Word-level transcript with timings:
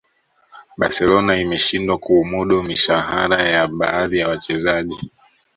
barcelona 0.79 1.33
imeshindwa 1.43 1.95
kuumudu 2.03 2.63
mishahara 2.63 3.41
ya 3.43 3.67
baadhi 3.67 4.17
ya 4.17 4.27
wachezaji 4.27 5.11